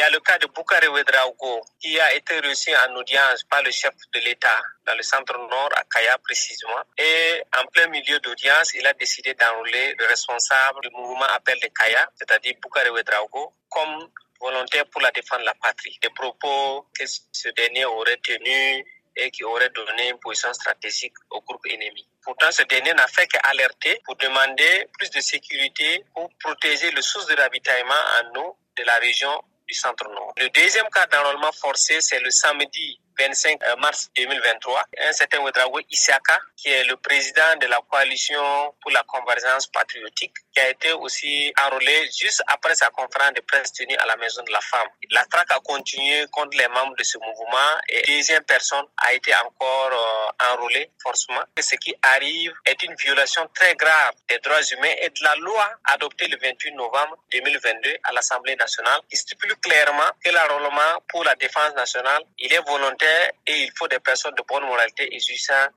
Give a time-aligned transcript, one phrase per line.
[0.00, 3.70] y a le cas de Boukare Ouedraogo qui a été reçu en audience par le
[3.70, 6.80] chef de l'État dans le centre nord à Kaya précisément.
[6.96, 11.68] Et en plein milieu d'audience, il a décidé d'enrôler le responsable du mouvement Appel de
[11.68, 14.08] Kaya, c'est-à-dire Boukare Ouedraogo, comme
[14.40, 15.98] volontaire pour la défense de la patrie.
[16.00, 18.82] Des propos que ce dernier aurait tenus
[19.16, 22.08] et qui aurait donné une position stratégique au groupe ennemi.
[22.22, 27.26] Pourtant, ce dernier n'a fait qu'alerter pour demander plus de sécurité pour protéger le source
[27.26, 30.32] de ravitaillement en eau de la région du centre-nord.
[30.38, 36.38] Le deuxième cas d'enrôlement forcé, c'est le samedi 25 mars 2023, un certain Ouedraogo Isiaka,
[36.56, 41.52] qui est le président de la coalition pour la convergence patriotique, qui a été aussi
[41.66, 44.88] enrôlé juste après sa conférence de presse tenue à la Maison de la Femme.
[45.10, 49.34] La traque a continué contre les membres de ce mouvement et deuxième personne a été
[49.34, 51.42] encore euh, enrôlée forcément.
[51.60, 55.70] Ce qui arrive est une violation très grave des droits humains et de la loi
[55.84, 61.34] adoptée le 28 novembre 2022 à l'Assemblée nationale qui stipule clairement que l'enrôlement pour la
[61.34, 63.09] défense nationale, il est volontaire
[63.46, 65.18] et il faut des personnes de bonne moralité et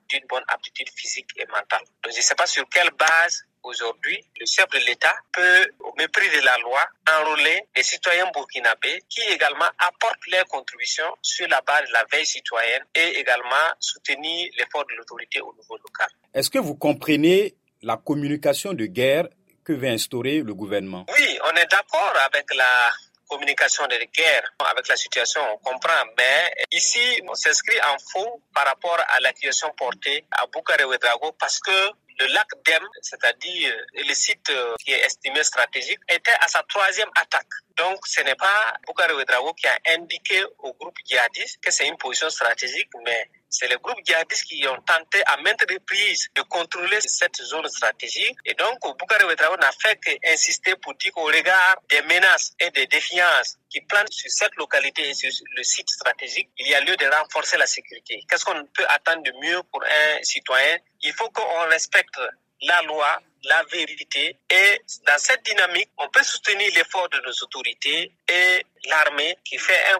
[0.09, 1.83] d'une bonne aptitude physique et mentale.
[2.03, 5.93] Donc je ne sais pas sur quelle base aujourd'hui, le chef de l'État peut, au
[5.97, 6.85] mépris de la loi,
[7.19, 12.25] enrôler des citoyens burkinabés qui également apportent leurs contributions sur la base de la veille
[12.25, 16.07] citoyenne et également soutenir l'effort de l'autorité au niveau local.
[16.33, 19.27] Est-ce que vous comprenez la communication de guerre
[19.63, 21.05] que veut instaurer le gouvernement?
[21.13, 22.91] Oui, on est d'accord avec la
[23.29, 26.03] communication de guerre avec la situation, on comprend.
[26.17, 31.59] Mais ici, on s'inscrit en faux par rapport à l'accusation portée à Boukare Ouedraogo parce
[31.59, 34.51] que le lac Dem, c'est-à-dire le site
[34.83, 37.47] qui est estimé stratégique, était à sa troisième attaque.
[37.75, 41.97] Donc, ce n'est pas Boukare Ouedraogo qui a indiqué au groupe djihadiste que c'est une
[41.97, 46.99] position stratégique, mais c'est les groupes djihadistes qui ont tenté à maintes reprises de contrôler
[47.01, 48.35] cette zone stratégique.
[48.45, 52.87] Et donc, Boukare Ouedraogo n'a fait qu'insister pour dire qu'au regard des menaces et des
[52.87, 56.97] défiances qui planent sur cette localité et sur le site stratégique, il y a lieu
[56.97, 58.23] de renforcer la sécurité.
[58.27, 60.77] Qu'est-ce qu'on peut attendre de mieux pour un citoyen?
[61.01, 62.19] Il faut qu'on respecte
[62.63, 64.39] la loi, la vérité.
[64.49, 69.93] Et dans cette dynamique, on peut soutenir l'effort de nos autorités et l'armée qui fait
[69.93, 69.99] un